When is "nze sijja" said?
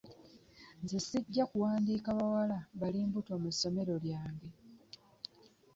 0.83-1.43